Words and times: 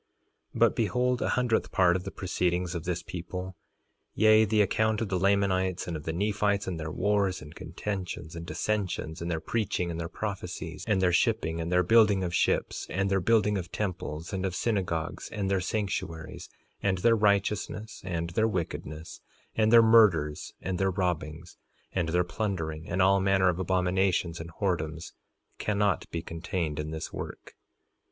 3:14 0.55 0.59
But 0.59 0.75
behold, 0.75 1.21
a 1.21 1.29
hundredth 1.29 1.71
part 1.71 1.95
of 1.95 2.05
the 2.05 2.09
proceedings 2.09 2.73
of 2.73 2.85
this 2.85 3.03
people, 3.03 3.55
yea, 4.15 4.45
the 4.45 4.61
account 4.63 4.99
of 4.99 5.09
the 5.09 5.19
Lamanites 5.19 5.87
and 5.87 5.95
of 5.95 6.05
the 6.05 6.11
Nephites, 6.11 6.65
and 6.65 6.79
their 6.79 6.89
wars, 6.89 7.39
and 7.39 7.53
contentions, 7.53 8.35
and 8.35 8.43
dissensions, 8.43 9.21
and 9.21 9.29
their 9.29 9.39
preaching, 9.39 9.91
and 9.91 9.99
their 9.99 10.09
prophecies, 10.09 10.83
and 10.87 11.03
their 11.03 11.13
shipping 11.13 11.61
and 11.61 11.71
their 11.71 11.83
building 11.83 12.23
of 12.23 12.33
ships, 12.33 12.87
and 12.89 13.11
their 13.11 13.19
building 13.19 13.59
of 13.59 13.71
temples, 13.71 14.33
and 14.33 14.43
of 14.43 14.55
synagogues 14.55 15.29
and 15.29 15.51
their 15.51 15.61
sanctuaries, 15.61 16.49
and 16.81 16.97
their 16.97 17.15
righteousness, 17.15 18.01
and 18.03 18.31
their 18.31 18.47
wickedness, 18.47 19.21
and 19.53 19.71
their 19.71 19.83
murders, 19.83 20.51
and 20.63 20.79
their 20.79 20.89
robbings, 20.89 21.57
and 21.91 22.09
their 22.09 22.23
plundering, 22.23 22.89
and 22.89 23.03
all 23.03 23.19
manner 23.21 23.49
of 23.49 23.59
abominations 23.59 24.39
and 24.39 24.49
whoredoms, 24.59 25.11
cannot 25.59 26.09
be 26.09 26.23
contained 26.23 26.79
in 26.79 26.89
this 26.89 27.13
work. 27.13 27.53